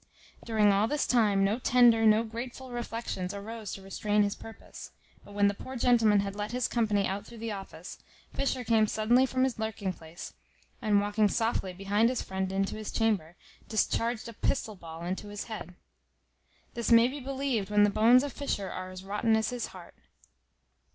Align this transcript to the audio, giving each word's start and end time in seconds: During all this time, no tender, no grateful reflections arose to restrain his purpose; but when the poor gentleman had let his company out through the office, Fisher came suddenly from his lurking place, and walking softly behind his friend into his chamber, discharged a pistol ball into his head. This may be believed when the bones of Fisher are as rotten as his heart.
During 0.43 0.71
all 0.73 0.87
this 0.87 1.05
time, 1.05 1.43
no 1.43 1.59
tender, 1.59 2.07
no 2.07 2.23
grateful 2.23 2.71
reflections 2.71 3.35
arose 3.35 3.71
to 3.73 3.83
restrain 3.83 4.23
his 4.23 4.33
purpose; 4.33 4.89
but 5.23 5.33
when 5.35 5.47
the 5.47 5.53
poor 5.53 5.75
gentleman 5.75 6.21
had 6.21 6.35
let 6.35 6.53
his 6.53 6.67
company 6.67 7.05
out 7.05 7.23
through 7.23 7.37
the 7.37 7.51
office, 7.51 7.99
Fisher 8.33 8.63
came 8.63 8.87
suddenly 8.87 9.27
from 9.27 9.43
his 9.43 9.59
lurking 9.59 9.93
place, 9.93 10.33
and 10.81 10.99
walking 11.01 11.27
softly 11.29 11.71
behind 11.71 12.09
his 12.09 12.23
friend 12.23 12.51
into 12.51 12.77
his 12.77 12.91
chamber, 12.91 13.35
discharged 13.69 14.27
a 14.27 14.33
pistol 14.33 14.75
ball 14.75 15.05
into 15.05 15.27
his 15.27 15.43
head. 15.43 15.75
This 16.73 16.91
may 16.91 17.07
be 17.07 17.19
believed 17.19 17.69
when 17.69 17.83
the 17.83 17.91
bones 17.91 18.23
of 18.23 18.33
Fisher 18.33 18.71
are 18.71 18.89
as 18.89 19.03
rotten 19.03 19.35
as 19.35 19.51
his 19.51 19.67
heart. 19.67 19.93